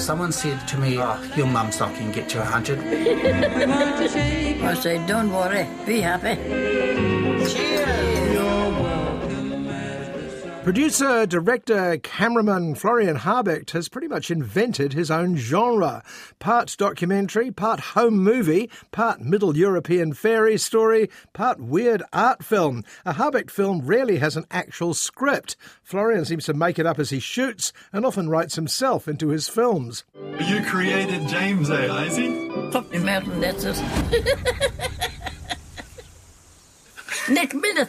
Someone 0.00 0.32
said 0.32 0.66
to 0.68 0.78
me, 0.78 0.98
oh, 0.98 1.22
your 1.36 1.46
mum's 1.46 1.78
not 1.78 1.94
going 1.94 2.10
to 2.10 2.20
get 2.20 2.28
to 2.30 2.38
100. 2.38 2.78
I 4.64 4.74
said, 4.74 5.06
don't 5.06 5.30
worry, 5.30 5.68
be 5.84 6.00
happy. 6.00 7.19
Producer, 10.70 11.26
director, 11.26 11.98
cameraman 11.98 12.76
Florian 12.76 13.16
Habicht 13.16 13.72
has 13.72 13.88
pretty 13.88 14.06
much 14.06 14.30
invented 14.30 14.92
his 14.92 15.10
own 15.10 15.34
genre. 15.34 16.04
Part 16.38 16.76
documentary, 16.78 17.50
part 17.50 17.80
home 17.80 18.18
movie, 18.18 18.70
part 18.92 19.20
Middle 19.20 19.56
European 19.56 20.12
fairy 20.12 20.56
story, 20.56 21.10
part 21.32 21.58
weird 21.58 22.04
art 22.12 22.44
film. 22.44 22.84
A 23.04 23.14
Habicht 23.14 23.50
film 23.50 23.80
rarely 23.84 24.18
has 24.18 24.36
an 24.36 24.44
actual 24.52 24.94
script. 24.94 25.56
Florian 25.82 26.24
seems 26.24 26.44
to 26.44 26.54
make 26.54 26.78
it 26.78 26.86
up 26.86 27.00
as 27.00 27.10
he 27.10 27.18
shoots 27.18 27.72
and 27.92 28.06
often 28.06 28.28
writes 28.28 28.54
himself 28.54 29.08
into 29.08 29.30
his 29.30 29.48
films. 29.48 30.04
You 30.38 30.62
created 30.62 31.26
James, 31.26 31.68
eh, 31.68 31.88
Isey? 31.88 32.70
Top 32.70 32.88
the 32.90 33.00
mountain, 33.00 33.40
that's 33.40 33.64
it. 33.64 33.76
Next 37.28 37.54
minute. 37.54 37.88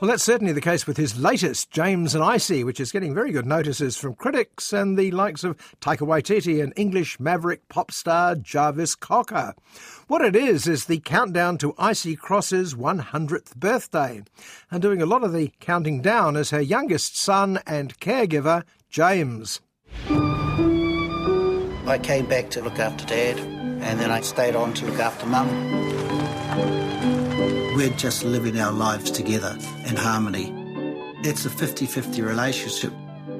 Well, 0.00 0.08
that's 0.08 0.22
certainly 0.22 0.54
the 0.54 0.62
case 0.62 0.86
with 0.86 0.96
his 0.96 1.20
latest, 1.20 1.70
James 1.70 2.14
and 2.14 2.24
Isey, 2.24 2.64
which 2.64 2.80
is 2.80 2.90
getting 2.90 3.14
very 3.14 3.32
good 3.32 3.44
notices 3.44 3.98
from 3.98 4.14
critics 4.14 4.72
and 4.72 4.98
the 4.98 5.10
likes 5.10 5.44
of 5.44 5.58
Taika 5.82 6.06
Waititi 6.06 6.62
and 6.62 6.72
English 6.74 7.20
maverick 7.20 7.68
pop 7.68 7.92
star 7.92 8.34
Jarvis 8.34 8.94
Cocker. 8.94 9.54
What 10.06 10.22
it 10.22 10.34
is, 10.34 10.66
is 10.66 10.86
the 10.86 11.00
countdown 11.00 11.58
to 11.58 11.74
Isey 11.78 12.16
Cross's 12.16 12.74
100th 12.74 13.56
birthday. 13.56 14.22
And 14.70 14.80
doing 14.80 15.02
a 15.02 15.06
lot 15.06 15.22
of 15.22 15.34
the 15.34 15.52
counting 15.60 16.00
down 16.00 16.34
is 16.34 16.48
her 16.48 16.62
youngest 16.62 17.18
son 17.18 17.58
and 17.66 17.98
caregiver, 18.00 18.62
James. 18.88 19.60
I 21.86 22.00
came 22.02 22.24
back 22.24 22.48
to 22.52 22.62
look 22.62 22.78
after 22.78 23.04
dad, 23.04 23.38
and 23.38 24.00
then 24.00 24.10
I 24.10 24.22
stayed 24.22 24.56
on 24.56 24.72
to 24.74 24.86
look 24.86 24.98
after 24.98 25.26
mum. 25.26 26.39
We're 27.74 27.90
just 27.90 28.24
living 28.24 28.58
our 28.58 28.72
lives 28.72 29.12
together 29.12 29.56
in 29.86 29.94
harmony. 29.94 30.52
It's 31.22 31.46
a 31.46 31.50
50 31.50 31.86
50 31.86 32.20
relationship. 32.20 32.92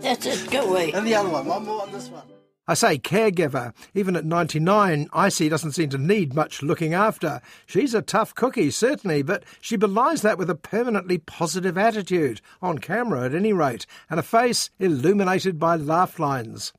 That's 0.00 0.24
it, 0.24 0.50
go 0.50 0.66
away. 0.66 0.92
And 0.92 1.06
the 1.06 1.14
other 1.14 1.28
one, 1.28 1.44
one 1.44 1.66
more 1.66 1.82
on 1.82 1.92
this 1.92 2.08
one. 2.08 2.22
I 2.66 2.72
say 2.72 2.96
caregiver. 2.96 3.74
Even 3.92 4.16
at 4.16 4.24
99, 4.24 5.08
Isey 5.12 5.50
doesn't 5.50 5.72
seem 5.72 5.90
to 5.90 5.98
need 5.98 6.34
much 6.34 6.62
looking 6.62 6.94
after. 6.94 7.42
She's 7.66 7.92
a 7.92 8.00
tough 8.00 8.34
cookie, 8.34 8.70
certainly, 8.70 9.22
but 9.22 9.44
she 9.60 9.76
belies 9.76 10.22
that 10.22 10.38
with 10.38 10.48
a 10.48 10.54
permanently 10.54 11.18
positive 11.18 11.76
attitude, 11.76 12.40
on 12.62 12.78
camera 12.78 13.26
at 13.26 13.34
any 13.34 13.52
rate, 13.52 13.84
and 14.08 14.18
a 14.18 14.22
face 14.22 14.70
illuminated 14.78 15.58
by 15.58 15.76
laugh 15.76 16.18
lines. 16.18 16.72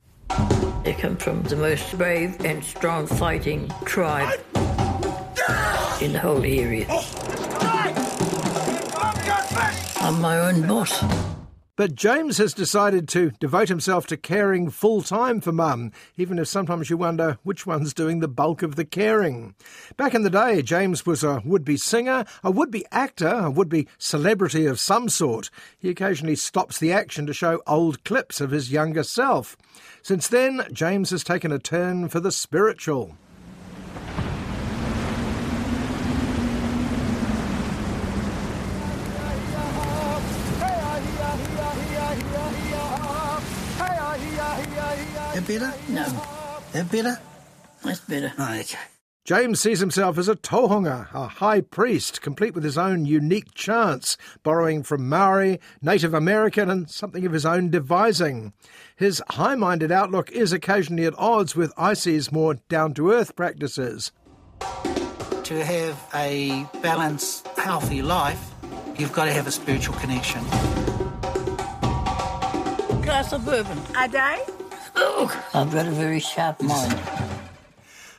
They 0.82 0.94
come 0.94 1.16
from 1.16 1.44
the 1.44 1.54
most 1.54 1.96
brave 1.96 2.44
and 2.44 2.64
strong 2.64 3.06
fighting 3.06 3.70
tribe 3.84 4.40
in 6.00 6.12
the 6.12 6.18
whole 6.20 6.44
area. 6.44 6.86
Oh. 6.90 7.25
I'm 10.06 10.20
my 10.20 10.38
own 10.38 10.68
boss. 10.68 11.02
But 11.74 11.96
James 11.96 12.38
has 12.38 12.54
decided 12.54 13.08
to 13.08 13.32
devote 13.40 13.68
himself 13.68 14.06
to 14.06 14.16
caring 14.16 14.70
full 14.70 15.02
time 15.02 15.40
for 15.40 15.50
Mum, 15.50 15.90
even 16.16 16.38
if 16.38 16.46
sometimes 16.46 16.88
you 16.88 16.96
wonder 16.96 17.38
which 17.42 17.66
one's 17.66 17.92
doing 17.92 18.20
the 18.20 18.28
bulk 18.28 18.62
of 18.62 18.76
the 18.76 18.84
caring. 18.84 19.56
Back 19.96 20.14
in 20.14 20.22
the 20.22 20.30
day, 20.30 20.62
James 20.62 21.04
was 21.06 21.24
a 21.24 21.42
would 21.44 21.64
be 21.64 21.76
singer, 21.76 22.24
a 22.44 22.52
would 22.52 22.70
be 22.70 22.86
actor, 22.92 23.26
a 23.26 23.50
would 23.50 23.68
be 23.68 23.88
celebrity 23.98 24.64
of 24.64 24.78
some 24.78 25.08
sort. 25.08 25.50
He 25.76 25.88
occasionally 25.88 26.36
stops 26.36 26.78
the 26.78 26.92
action 26.92 27.26
to 27.26 27.34
show 27.34 27.60
old 27.66 28.04
clips 28.04 28.40
of 28.40 28.52
his 28.52 28.70
younger 28.70 29.02
self. 29.02 29.56
Since 30.02 30.28
then, 30.28 30.68
James 30.72 31.10
has 31.10 31.24
taken 31.24 31.50
a 31.50 31.58
turn 31.58 32.08
for 32.10 32.20
the 32.20 32.30
spiritual. 32.30 33.16
That 45.36 45.46
better? 45.46 45.74
No, 45.90 46.04
That 46.72 46.90
better? 46.90 47.18
that's 47.84 48.00
better. 48.00 48.32
Oh, 48.38 48.42
ah, 48.48 48.58
okay. 48.58 48.78
James 49.26 49.60
sees 49.60 49.80
himself 49.80 50.16
as 50.16 50.30
a 50.30 50.34
tohunga, 50.34 51.08
a 51.12 51.28
high 51.28 51.60
priest, 51.60 52.22
complete 52.22 52.54
with 52.54 52.64
his 52.64 52.78
own 52.78 53.04
unique 53.04 53.52
chants, 53.52 54.16
borrowing 54.42 54.82
from 54.82 55.06
Maori, 55.10 55.60
Native 55.82 56.14
American, 56.14 56.70
and 56.70 56.88
something 56.88 57.26
of 57.26 57.34
his 57.34 57.44
own 57.44 57.68
devising. 57.68 58.54
His 58.96 59.22
high 59.28 59.56
minded 59.56 59.92
outlook 59.92 60.32
is 60.32 60.54
occasionally 60.54 61.04
at 61.04 61.12
odds 61.18 61.54
with 61.54 61.70
Isey's 61.76 62.32
more 62.32 62.54
down 62.70 62.94
to 62.94 63.10
earth 63.12 63.36
practices. 63.36 64.12
To 64.62 65.64
have 65.64 66.02
a 66.14 66.64
balanced, 66.80 67.46
healthy 67.58 68.00
life, 68.00 68.54
you've 68.96 69.12
got 69.12 69.26
to 69.26 69.34
have 69.34 69.46
a 69.46 69.52
spiritual 69.52 69.96
connection. 69.96 70.42
Glass 73.02 73.34
of 73.34 73.44
bourbon. 73.44 73.78
A 73.98 74.08
day? 74.08 74.42
I've 74.96 75.72
got 75.72 75.86
a 75.86 75.90
very 75.90 76.20
sharp 76.20 76.62
mind. 76.62 76.98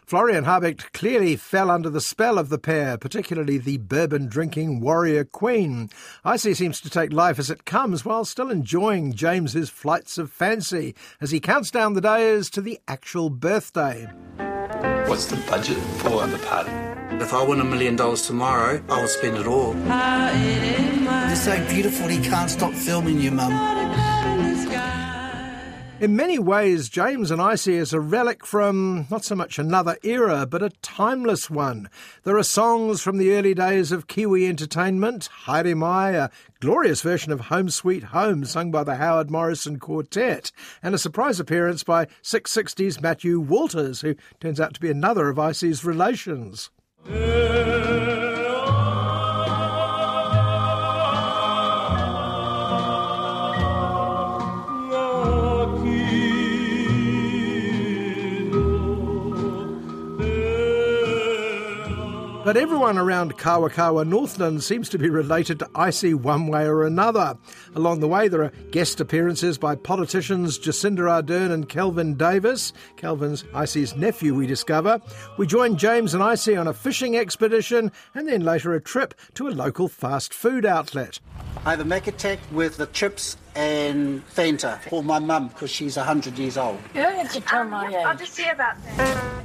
Florian 0.08 0.46
Habicht 0.46 0.94
clearly 0.94 1.36
fell 1.36 1.70
under 1.70 1.90
the 1.90 2.00
spell 2.00 2.40
of 2.40 2.48
the 2.48 2.58
pair, 2.58 2.98
particularly 2.98 3.58
the 3.58 3.78
bourbon 3.78 4.28
drinking 4.28 4.80
warrior 4.80 5.26
queen. 5.26 5.90
Isey 6.24 6.54
seems 6.54 6.80
to 6.80 6.90
take 6.90 7.12
life 7.12 7.38
as 7.38 7.50
it 7.50 7.66
comes 7.66 8.06
while 8.06 8.24
still 8.24 8.50
enjoying 8.50 9.12
James's 9.12 9.70
flights 9.70 10.18
of 10.18 10.32
fancy 10.32 10.96
as 11.20 11.32
he 11.32 11.42
counts 11.42 11.72
down 11.72 11.94
the 11.94 12.00
days 12.00 12.50
to 12.52 12.62
the 12.62 12.80
actual 12.88 13.30
birthday. 13.30 14.08
What's 15.08 15.26
the 15.26 15.36
budget 15.50 15.78
for 15.98 16.26
the 16.26 16.38
party? 16.38 16.72
If 17.22 17.34
I 17.34 17.44
win 17.44 17.60
a 17.60 17.66
million 17.66 17.98
dollars 17.98 18.26
tomorrow, 18.26 18.82
I 18.88 19.02
will 19.02 19.10
spend 19.10 19.36
it 19.36 19.46
all. 19.46 19.76
You're 21.28 21.36
so 21.36 21.68
beautiful, 21.68 22.08
he 22.08 22.22
can't 22.24 22.50
stop 22.50 22.74
filming 22.74 23.20
you, 23.20 23.32
Mum. 23.32 23.52
In 26.00 26.16
many 26.16 26.38
ways, 26.38 26.90
James 26.90 27.32
and 27.32 27.42
Isey 27.42 27.74
is 27.74 27.92
a 27.92 28.00
relic 28.00 28.46
from 28.46 29.08
not 29.10 29.26
so 29.26 29.34
much 29.34 29.58
another 29.58 29.98
era, 30.04 30.46
but 30.46 30.62
a 30.62 30.70
timeless 30.84 31.50
one. 31.50 31.90
There 32.24 32.38
are 32.38 32.44
songs 32.44 33.02
from 33.02 33.18
the 33.18 33.32
early 33.32 33.56
days 33.56 33.92
of 33.92 34.06
Kiwi 34.06 34.46
entertainment, 34.48 35.28
Haere 35.48 35.76
Mai, 35.76 36.12
a 36.12 36.30
glorious 36.60 37.02
version 37.02 37.32
of 37.32 37.42
Home 37.42 37.72
Sweet 37.72 38.04
Home 38.04 38.46
sung 38.46 38.70
by 38.70 38.84
the 38.84 38.98
Howard 38.98 39.32
Morrison 39.32 39.80
Quartet, 39.80 40.52
and 40.84 40.94
a 40.94 41.00
surprise 41.00 41.40
appearance 41.40 41.84
by 41.84 42.06
Six60's 42.22 43.00
Matiu 43.00 43.40
Walters, 43.40 44.02
who 44.02 44.14
turns 44.40 44.60
out 44.60 44.76
to 44.76 44.80
be 44.80 44.92
another 44.92 45.30
of 45.30 45.38
Isey's 45.40 45.84
relations. 45.84 46.70
But 62.48 62.56
everyone 62.56 62.98
around 62.98 63.38
Kawakawa 63.38 64.08
Northland 64.08 64.64
seems 64.64 64.88
to 64.88 64.98
be 64.98 65.10
related 65.10 65.60
to 65.60 65.70
Isey 65.76 66.14
one 66.14 66.48
way 66.48 66.66
or 66.66 66.86
another. 66.86 67.38
Along 67.76 68.00
the 68.00 68.08
way, 68.08 68.30
there 68.30 68.42
are 68.42 68.54
guest 68.72 69.02
appearances 69.02 69.58
by 69.58 69.76
politicians 69.76 70.58
Jacinda 70.58 71.00
Ardern 71.00 71.52
and 71.52 71.68
Kelvin 71.68 72.16
Davis. 72.16 72.72
Kelvin's 72.96 73.44
Isey's 73.54 73.98
nephew, 73.98 74.34
we 74.34 74.48
discover. 74.48 75.02
We 75.36 75.46
join 75.46 75.76
James 75.76 76.14
and 76.14 76.24
Isey 76.24 76.58
on 76.58 76.70
a 76.70 76.74
fishing 76.74 77.18
expedition 77.18 77.92
and 78.16 78.30
then 78.30 78.46
later 78.46 78.74
a 78.74 78.80
trip 78.80 79.14
to 79.34 79.50
a 79.50 79.52
local 79.52 79.90
fast 79.90 80.34
food 80.34 80.66
outlet. 80.66 81.20
I 81.66 81.72
have 81.72 81.82
a 81.82 81.86
Mac 81.86 82.08
attack 82.08 82.40
with 82.54 82.78
the 82.78 82.86
chips 82.86 83.36
and 83.56 84.26
Fanta 84.30 84.80
for 84.84 85.04
my 85.04 85.20
mum 85.20 85.50
because 85.50 85.70
she's 85.70 85.98
100 85.98 86.40
years 86.40 86.56
old. 86.56 86.80
You 86.96 87.02
don't 87.02 87.16
have 87.16 87.34
to 87.34 87.42
tell 87.42 87.66
my 87.66 87.94
I'll 87.94 88.16
just 88.16 88.36
see 88.36 88.48
about 88.48 88.82
that. 88.96 89.37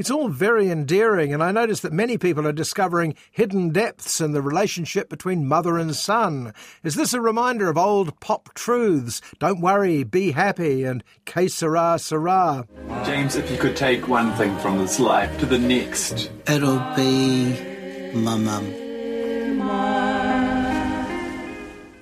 It's 0.00 0.10
all 0.10 0.28
very 0.30 0.70
endearing, 0.70 1.34
and 1.34 1.42
I 1.42 1.52
notice 1.52 1.80
that 1.80 1.92
many 1.92 2.16
people 2.16 2.46
are 2.46 2.52
discovering 2.52 3.14
hidden 3.30 3.68
depths 3.68 4.18
in 4.18 4.32
the 4.32 4.40
relationship 4.40 5.10
between 5.10 5.46
mother 5.46 5.76
and 5.76 5.94
son. 5.94 6.54
Is 6.82 6.94
this 6.94 7.12
a 7.12 7.20
reminder 7.20 7.68
of 7.68 7.76
old 7.76 8.18
pop 8.18 8.54
truths? 8.54 9.20
Don't 9.40 9.60
worry, 9.60 10.02
be 10.02 10.30
happy, 10.30 10.84
and 10.84 11.04
que 11.26 11.50
sera, 11.50 11.98
sera. 11.98 12.66
James, 13.04 13.36
if 13.36 13.50
you 13.50 13.58
could 13.58 13.76
take 13.76 14.08
one 14.08 14.32
thing 14.36 14.56
from 14.60 14.78
this 14.78 14.98
life 14.98 15.38
to 15.38 15.44
the 15.44 15.58
next. 15.58 16.30
It'll 16.48 16.78
be 16.96 18.12
my 18.14 18.38
mum. 18.38 19.99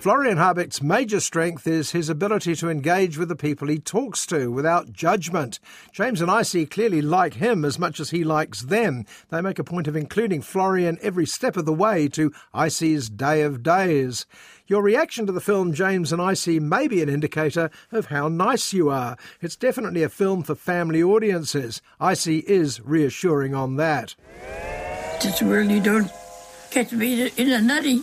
Florian 0.00 0.38
Habicht's 0.38 0.80
major 0.80 1.18
strength 1.18 1.66
is 1.66 1.90
his 1.90 2.08
ability 2.08 2.54
to 2.54 2.70
engage 2.70 3.18
with 3.18 3.28
the 3.28 3.34
people 3.34 3.66
he 3.66 3.80
talks 3.80 4.24
to 4.26 4.48
without 4.48 4.92
judgment. 4.92 5.58
James 5.90 6.20
and 6.20 6.30
Isey 6.30 6.66
clearly 6.66 7.02
like 7.02 7.34
him 7.34 7.64
as 7.64 7.80
much 7.80 7.98
as 7.98 8.10
he 8.10 8.22
likes 8.22 8.62
them. 8.62 9.06
They 9.30 9.40
make 9.40 9.58
a 9.58 9.64
point 9.64 9.88
of 9.88 9.96
including 9.96 10.42
Florian 10.42 10.98
every 11.02 11.26
step 11.26 11.56
of 11.56 11.66
the 11.66 11.72
way 11.72 12.06
to 12.10 12.32
Isey's 12.54 13.10
Day 13.10 13.42
of 13.42 13.64
Days. 13.64 14.24
Your 14.68 14.82
reaction 14.82 15.26
to 15.26 15.32
the 15.32 15.40
film 15.40 15.74
James 15.74 16.12
and 16.12 16.22
Isey 16.22 16.60
may 16.60 16.86
be 16.86 17.02
an 17.02 17.08
indicator 17.08 17.68
of 17.90 18.06
how 18.06 18.28
nice 18.28 18.72
you 18.72 18.90
are. 18.90 19.16
It's 19.40 19.56
definitely 19.56 20.04
a 20.04 20.08
film 20.08 20.44
for 20.44 20.54
family 20.54 21.02
audiences. 21.02 21.82
Isey 22.00 22.44
is 22.46 22.80
reassuring 22.82 23.52
on 23.52 23.74
that. 23.76 24.14
Just 25.20 25.42
really 25.42 25.80
don't 25.80 26.08
catch 26.70 26.92
me 26.92 27.32
in 27.36 27.50
a 27.50 27.60
nutty. 27.60 28.02